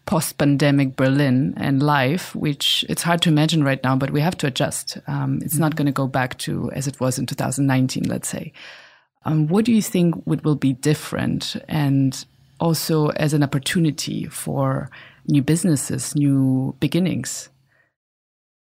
[0.10, 4.48] post-pandemic Berlin and life, which it's hard to imagine right now, but we have to
[4.48, 4.98] adjust.
[5.06, 5.62] Um, it's mm-hmm.
[5.62, 8.52] not going to go back to as it was in 2019, let's say.
[9.26, 12.26] Um, what do you think would will be different, and
[12.60, 14.90] also as an opportunity for
[15.28, 17.50] new businesses, new beginnings?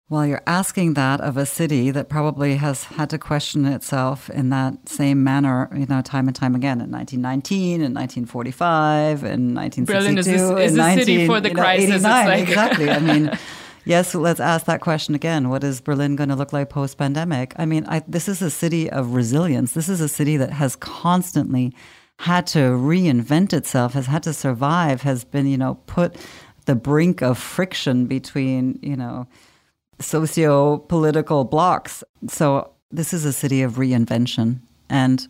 [0.09, 4.49] Well, you're asking that of a city that probably has had to question itself in
[4.49, 9.85] that same manner, you know, time and time again in 1919, in 1945, in 1962,
[9.85, 12.01] Berlin is, is in 19, city for the crisis.
[12.01, 12.41] Like...
[12.47, 12.89] exactly.
[12.89, 13.37] I mean,
[13.85, 15.47] yes, let's ask that question again.
[15.47, 17.53] What is Berlin going to look like post pandemic?
[17.57, 19.73] I mean, I, this is a city of resilience.
[19.73, 21.71] This is a city that has constantly
[22.17, 26.15] had to reinvent itself, has had to survive, has been, you know, put
[26.65, 29.27] the brink of friction between, you know,
[29.99, 32.03] socio political blocks.
[32.27, 34.59] So this is a city of reinvention.
[34.89, 35.27] And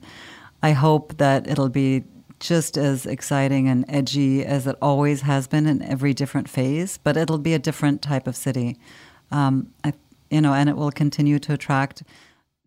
[0.64, 2.04] I hope that it'll be
[2.40, 7.18] just as exciting and edgy as it always has been in every different phase, but
[7.18, 8.78] it'll be a different type of city.
[9.32, 9.94] Um, I,
[10.30, 12.04] you know, and it will continue to attract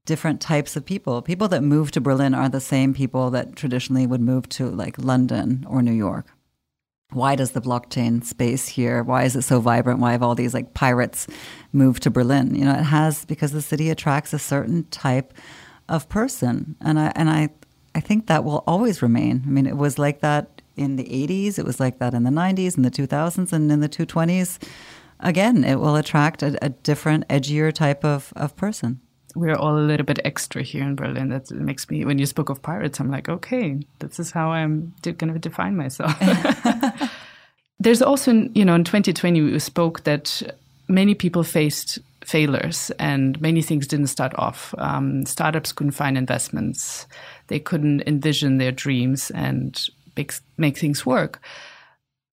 [0.04, 1.22] different types of people.
[1.22, 4.98] People that move to Berlin are the same people that traditionally would move to like
[4.98, 6.26] London or New York
[7.14, 10.00] why does the blockchain space here why is it so vibrant?
[10.00, 11.26] Why have all these like pirates
[11.72, 12.54] moved to berlin?
[12.54, 15.32] You know it has because the city attracts a certain type
[15.88, 16.76] of person.
[16.80, 17.50] And i and i
[17.94, 19.42] i think that will always remain.
[19.46, 22.30] I mean it was like that in the 80s, it was like that in the
[22.30, 24.58] 90s, in the 2000s, and in the 220s.
[25.20, 29.00] Again, it will attract a, a different, edgier type of, of person
[29.34, 31.28] we're all a little bit extra here in Berlin.
[31.28, 34.94] That makes me, when you spoke of pirates, I'm like, okay, this is how I'm
[35.02, 36.14] going to define myself.
[37.80, 40.42] There's also, you know, in 2020, we spoke that
[40.88, 44.74] many people faced failures and many things didn't start off.
[44.78, 47.06] Um, startups couldn't find investments,
[47.48, 49.80] they couldn't envision their dreams and
[50.16, 51.40] make, make things work.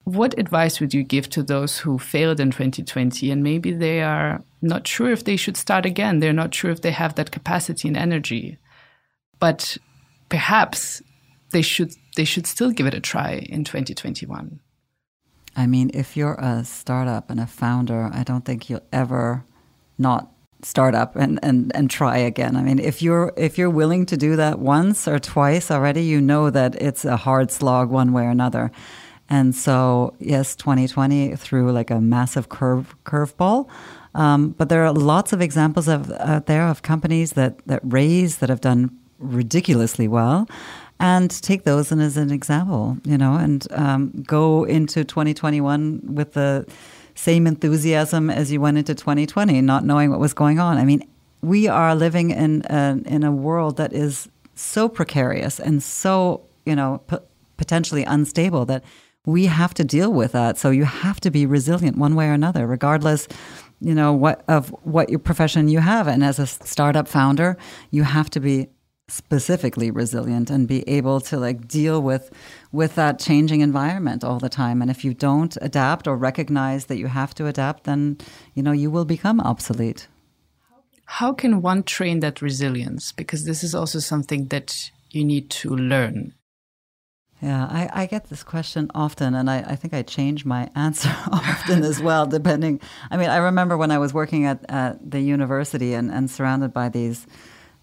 [0.10, 4.41] What advice would you give to those who failed in 2020 and maybe they are
[4.60, 6.19] not sure if they should start again?
[6.19, 8.58] They're not sure if they have that capacity and energy,
[9.39, 9.78] but
[10.30, 11.04] perhaps
[11.52, 14.60] they should they should still give it a try in 2021.
[15.56, 19.45] I mean, if you're a startup and a founder, I don't think you'll ever
[20.00, 20.32] not
[20.63, 22.56] start up and, and, and try again.
[22.56, 26.19] I mean, if you're if you're willing to do that once or twice already, you
[26.19, 28.72] know that it's a hard slog one way or another.
[29.29, 33.69] And so, yes, 2020 threw like a massive curve curveball.
[34.15, 38.37] Um, but there are lots of examples of out there of companies that that raise
[38.37, 38.89] that have done
[39.19, 40.47] ridiculously well
[40.99, 46.65] and take those as an example, you know, and um, go into 2021 with the
[47.15, 50.77] same enthusiasm as you went into 2020, not knowing what was going on.
[50.77, 51.07] I mean,
[51.41, 56.75] we are living in a, in a world that is so precarious and so, you
[56.75, 57.17] know, p-
[57.55, 58.83] potentially unstable that
[59.29, 60.57] we have to deal with that.
[60.57, 63.27] So you have to be resilient one way or another, regardless,
[63.79, 66.07] you know, what of what your profession you have.
[66.07, 67.57] And as a startup founder,
[67.91, 68.69] you have to be
[69.07, 72.31] specifically resilient and be able to like deal with
[72.71, 76.97] with that changing environment all the time and if you don't adapt or recognize that
[76.97, 78.15] you have to adapt then
[78.53, 80.07] you know you will become obsolete
[81.05, 85.75] how can one train that resilience because this is also something that you need to
[85.75, 86.31] learn
[87.41, 91.15] yeah, I, I, get this question often, and I, I, think I change my answer
[91.32, 92.82] often as well, depending.
[93.10, 96.73] I mean, I remember when I was working at, at the university and, and surrounded
[96.73, 97.25] by these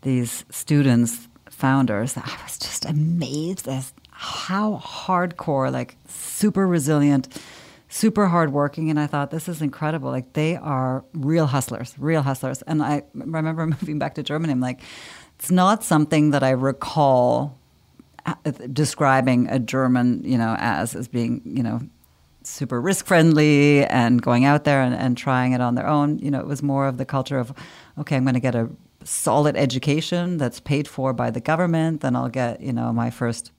[0.02, 7.28] these students, founders, I was just amazed at how hardcore, like super resilient,
[7.88, 10.10] super hardworking, and I thought this is incredible.
[10.10, 12.62] Like they are real hustlers, real hustlers.
[12.62, 14.52] And I remember moving back to Germany.
[14.52, 14.80] I'm like,
[15.38, 17.58] it's not something that I recall
[18.72, 21.80] describing a German, you know, as as being, you know,
[22.42, 26.18] super risk friendly and going out there and, and trying it on their own.
[26.18, 27.52] You know, it was more of the culture of,
[27.98, 28.68] okay, I'm going to get a
[29.04, 33.52] solid education that's paid for by the government, then I'll get, you know, my first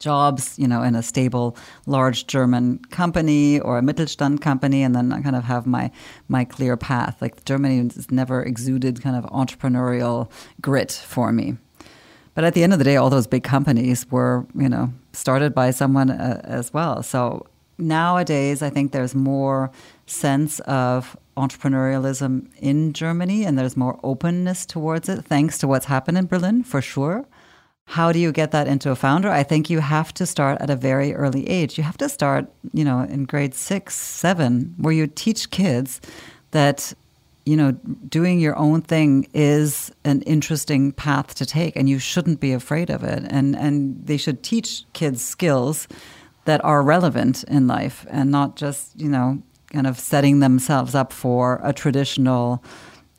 [0.00, 5.12] jobs, you know, in a stable, large German company or a Mittelstand company, and then
[5.12, 5.90] I kind of have my
[6.28, 7.20] my clear path.
[7.20, 11.56] Like Germany has never exuded kind of entrepreneurial grit for me.
[12.38, 15.56] But at the end of the day, all those big companies were, you know, started
[15.56, 17.02] by someone uh, as well.
[17.02, 17.48] So
[17.78, 19.72] nowadays, I think there's more
[20.06, 26.16] sense of entrepreneurialism in Germany and there's more openness towards it, thanks to what's happened
[26.16, 27.26] in Berlin, for sure.
[27.86, 29.30] How do you get that into a founder?
[29.30, 31.76] I think you have to start at a very early age.
[31.76, 36.00] You have to start, you know, in grade six, seven, where you teach kids
[36.52, 36.92] that
[37.48, 37.72] you know,
[38.08, 42.90] doing your own thing is an interesting path to take, and you shouldn't be afraid
[42.90, 43.24] of it.
[43.30, 45.88] And and they should teach kids skills
[46.44, 51.10] that are relevant in life, and not just you know, kind of setting themselves up
[51.10, 52.62] for a traditional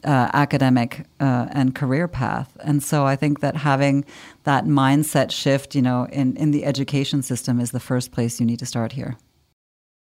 [0.03, 2.55] uh, academic uh, and career path.
[2.63, 4.05] And so I think that having
[4.43, 8.45] that mindset shift, you know, in in the education system is the first place you
[8.45, 9.17] need to start here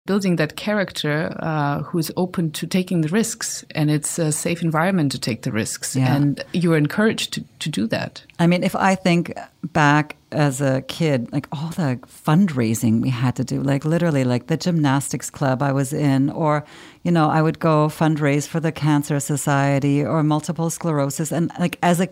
[0.05, 5.11] building that character uh, who's open to taking the risks and it's a safe environment
[5.13, 5.95] to take the risks.
[5.95, 6.15] Yeah.
[6.15, 8.23] and you're encouraged to, to do that.
[8.39, 9.33] I mean if i think
[9.71, 14.47] back as a kid like all the fundraising we had to do like literally like
[14.47, 16.65] the gymnastics club i was in or
[17.03, 21.31] you know i would go fundraise for the cancer society or multiple sclerosis.
[21.31, 22.09] And like as a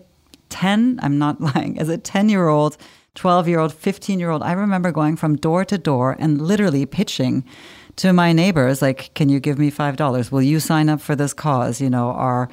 [0.50, 2.78] 10 i'm not lying as a 10 year old
[3.16, 6.86] 12 year old 15 year old i remember going from door to door and literally
[6.86, 7.44] pitching
[7.98, 10.32] to my neighbors, like, can you give me five dollars?
[10.32, 11.82] Will you sign up for this cause?
[11.82, 12.50] You know, our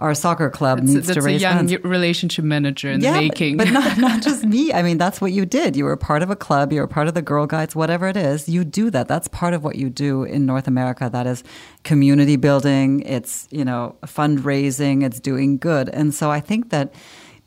[0.00, 1.84] our soccer club that's, needs that's to raise a young funds.
[1.84, 3.56] relationship manager in yeah, the making.
[3.56, 4.72] but not not just me.
[4.72, 5.76] I mean, that's what you did.
[5.76, 6.72] You were part of a club.
[6.72, 8.48] You were part of the Girl Guides, whatever it is.
[8.48, 9.08] You do that.
[9.08, 11.08] That's part of what you do in North America.
[11.12, 11.44] That is
[11.84, 13.00] community building.
[13.00, 15.04] It's you know fundraising.
[15.04, 15.88] It's doing good.
[15.90, 16.94] And so I think that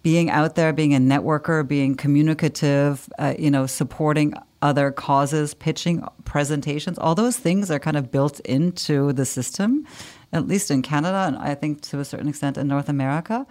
[0.03, 4.33] being out there, being a networker, being communicative, uh, you know, supporting
[4.63, 9.85] other causes, pitching presentations, all those things are kind of built into the system,
[10.31, 13.45] at least in Canada, and I think to a certain extent in North America.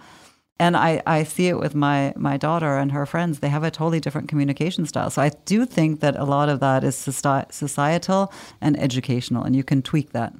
[0.59, 3.39] And I, I see it with my, my daughter and her friends.
[3.39, 5.09] They have a totally different communication style.
[5.09, 9.63] So I do think that a lot of that is societal and educational, and you
[9.63, 10.33] can tweak that.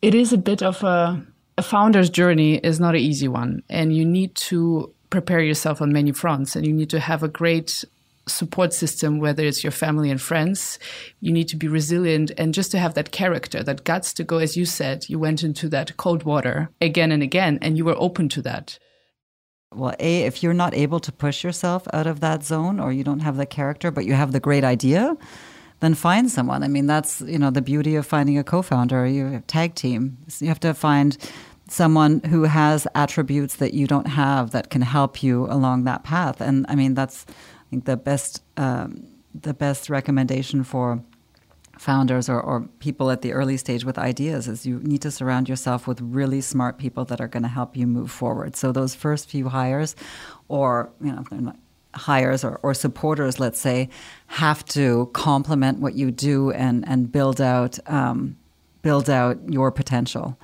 [0.00, 1.24] It is a bit of a,
[1.56, 5.92] a founder's journey is not an easy one, and you need to prepare yourself on
[5.92, 7.84] many fronts, and you need to have a great
[8.26, 10.78] support system, whether it's your family and friends.
[11.20, 14.38] You need to be resilient and just to have that character, that guts to go,
[14.38, 17.96] as you said, you went into that cold water again and again, and you were
[17.98, 18.78] open to that.
[19.74, 23.04] Well, A, if you're not able to push yourself out of that zone or you
[23.04, 25.16] don't have the character, but you have the great idea,
[25.80, 26.62] then find someone.
[26.62, 29.06] I mean, that's you know the beauty of finding a co-founder.
[29.06, 30.18] You tag team.
[30.28, 31.16] So you have to find
[31.68, 36.40] someone who has attributes that you don't have that can help you along that path.
[36.40, 37.24] And I mean, that's
[37.72, 41.02] think the best um, the best recommendation for
[41.78, 45.48] founders or, or people at the early stage with ideas is you need to surround
[45.48, 48.54] yourself with really smart people that are going to help you move forward.
[48.56, 49.96] So those first few hires,
[50.48, 51.54] or you know,
[51.94, 53.88] hires or, or supporters, let's say,
[54.26, 58.36] have to complement what you do and and build out um,
[58.82, 60.36] build out your potential.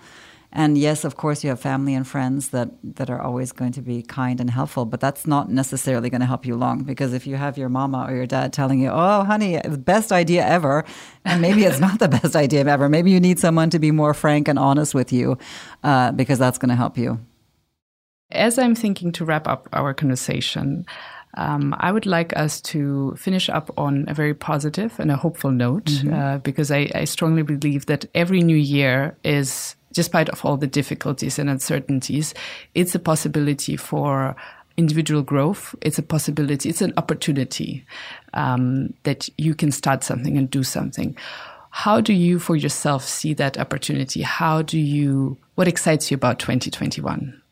[0.51, 3.83] And yes, of course, you have family and friends that, that are always going to
[3.83, 7.27] be kind and helpful, but that's not necessarily going to help you long because if
[7.27, 10.85] you have your mama or your dad telling you, oh, honey, the best idea ever,
[11.25, 14.15] and maybe it's not the best idea ever, maybe you need someone to be more
[14.15, 15.37] frank and honest with you
[15.85, 17.21] uh, because that's going to help you.
[18.31, 20.87] As I'm thinking to wrap up our conversation,
[21.37, 25.51] um, I would like us to finish up on a very positive and a hopeful
[25.51, 26.13] note mm-hmm.
[26.13, 30.67] uh, because I, I, strongly believe that every new year is, despite of all the
[30.67, 32.35] difficulties and uncertainties,
[32.75, 34.37] it's a possibility for
[34.77, 35.75] individual growth.
[35.83, 36.69] It's a possibility.
[36.69, 37.85] It's an opportunity
[38.33, 41.17] um, that you can start something and do something.
[41.71, 44.23] How do you, for yourself, see that opportunity?
[44.23, 45.37] How do you?
[45.57, 47.43] What excites you about 2021?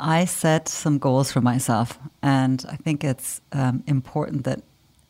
[0.00, 4.60] I set some goals for myself, and I think it's um, important that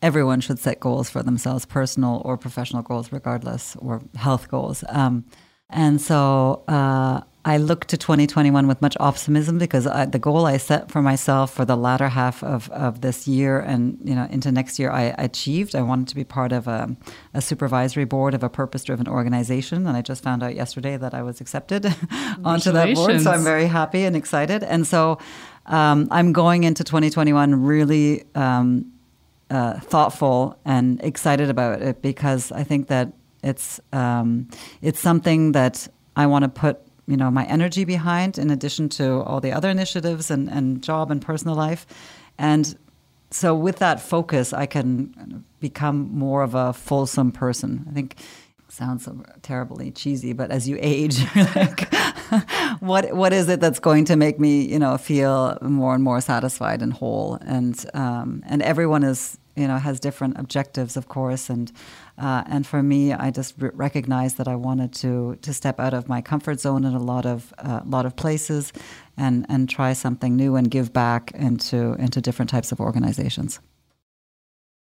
[0.01, 4.83] everyone should set goals for themselves, personal or professional goals, regardless, or health goals.
[4.89, 5.25] Um,
[5.69, 10.57] and so uh, I look to 2021 with much optimism because I, the goal I
[10.57, 14.51] set for myself for the latter half of, of this year and you know into
[14.51, 15.73] next year I achieved.
[15.73, 16.95] I wanted to be part of a,
[17.33, 21.21] a supervisory board of a purpose-driven organization, and I just found out yesterday that I
[21.21, 21.85] was accepted
[22.43, 23.21] onto that board.
[23.21, 24.63] So I'm very happy and excited.
[24.63, 25.17] And so
[25.65, 28.91] um, I'm going into 2021 really um,
[29.49, 33.13] uh, thoughtful and excited about it because I think that
[33.43, 34.49] it's um,
[34.81, 39.21] it's something that I want to put you know my energy behind in addition to
[39.23, 41.85] all the other initiatives and, and job and personal life.
[42.37, 42.77] And
[43.31, 47.85] so with that focus i can become more of a fulsome person.
[47.89, 48.15] I think
[48.69, 51.19] sounds so terribly cheesy but as you age
[51.55, 51.91] like
[52.79, 56.21] what what is it that's going to make me you know feel more and more
[56.21, 57.39] satisfied and whole?
[57.41, 61.71] And um, and everyone is you know has different objectives of course and
[62.19, 65.93] uh, and for me, I just r- recognized that I wanted to to step out
[65.93, 68.73] of my comfort zone in a lot of uh, lot of places,
[69.17, 73.59] and and try something new and give back into into different types of organizations.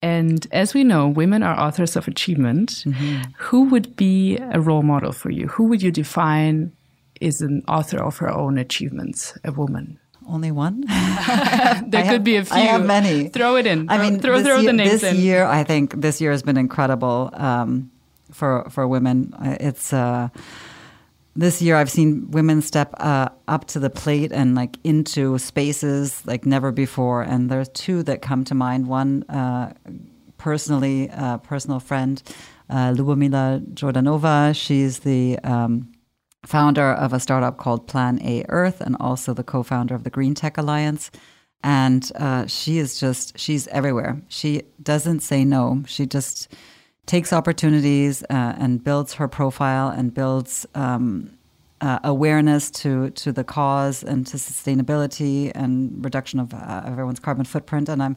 [0.03, 2.85] And as we know, women are authors of achievement.
[2.85, 3.33] Mm-hmm.
[3.39, 5.49] Who would be a role model for you?
[5.49, 6.73] Who would you define
[7.21, 9.99] is an author of her own achievements, a woman?
[10.29, 10.81] Only one.
[11.87, 12.57] there could be a few.
[12.57, 13.29] I have many.
[13.29, 13.89] Throw it in.
[13.91, 15.17] I mean, throw, throw year, the names this in.
[15.17, 17.91] year, I think this year has been incredible um,
[18.31, 19.35] for for women.
[19.61, 20.29] It's uh,
[21.37, 26.27] this year I've seen women step uh, up to the plate and like into spaces
[26.27, 27.23] like never before.
[27.23, 28.87] And there's two that come to mind.
[28.89, 29.75] One, uh,
[30.39, 32.23] personally, uh, personal friend,
[32.71, 34.55] uh, Lubomila Jordanova.
[34.57, 35.93] She's the um,
[36.47, 40.11] founder of a startup called Plan A Earth and also the co founder of the
[40.11, 41.11] Green Tech Alliance.
[41.63, 44.23] And uh, she is just, she's everywhere.
[44.29, 45.83] She doesn't say no.
[45.87, 46.49] She just
[47.07, 51.37] takes opportunities uh, and builds her profile and builds um,
[51.81, 57.45] uh, awareness to, to the cause and to sustainability and reduction of uh, everyone's carbon
[57.45, 57.89] footprint.
[57.89, 58.17] And I'm,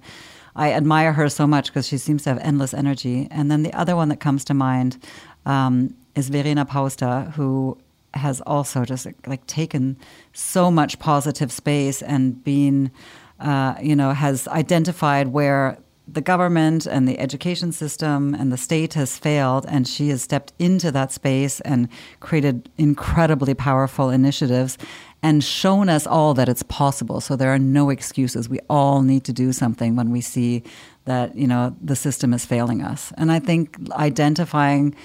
[0.56, 3.28] I admire her so much because she seems to have endless energy.
[3.32, 5.04] And then the other one that comes to mind
[5.46, 7.78] um, is Verena Pausder, who
[8.14, 9.98] has also just like taken
[10.34, 12.92] so much positive space and been,
[13.40, 15.78] uh, you know, has identified where
[16.12, 20.54] the government and the education system and the state has failed, and she has stepped
[20.58, 21.88] into that space and
[22.20, 24.78] created incredibly powerful initiatives
[25.22, 27.22] and shown us all that it's possible.
[27.22, 28.50] So there are no excuses.
[28.50, 30.64] We all need to do something when we see
[31.06, 33.14] that, you know, the system is failing us.
[33.18, 34.96] And I think identifying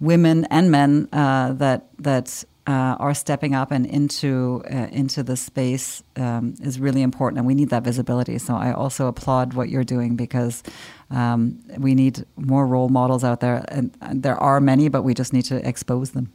[0.00, 5.36] women and men uh, that that uh, are stepping up and into uh, into the
[5.36, 8.38] space um, is really important, and we need that visibility.
[8.38, 10.62] So I also applaud what you're doing because
[11.10, 15.14] um, we need more role models out there, and, and there are many, but we
[15.14, 16.32] just need to expose them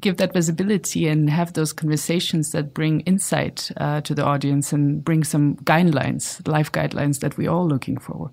[0.00, 5.04] give that visibility and have those conversations that bring insight uh, to the audience and
[5.04, 8.32] bring some guidelines, life guidelines that we're all looking forward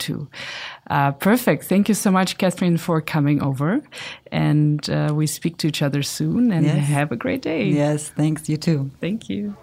[0.00, 0.28] to.
[0.90, 1.64] Uh, perfect.
[1.64, 3.82] Thank you so much, Catherine, for coming over.
[4.32, 6.88] And uh, we speak to each other soon and yes.
[6.88, 7.64] have a great day.
[7.64, 8.48] Yes, thanks.
[8.48, 8.90] You too.
[9.00, 9.56] Thank you.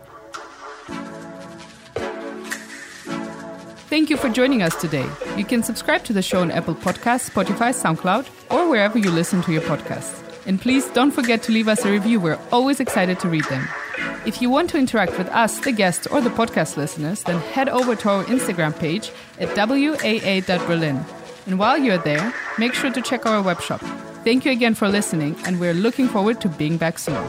[3.88, 5.08] Thank you for joining us today.
[5.38, 9.42] You can subscribe to the show on Apple Podcasts, Spotify, SoundCloud, or wherever you listen
[9.44, 10.24] to your podcasts.
[10.46, 12.20] And please don't forget to leave us a review.
[12.20, 13.68] We're always excited to read them.
[14.26, 17.70] If you want to interact with us, the guests, or the podcast listeners, then head
[17.70, 21.06] over to our Instagram page at waa.berlin.
[21.48, 23.82] And while you're there, make sure to check our webshop.
[24.24, 27.24] Thank you again for listening, and we're looking forward to being back soon.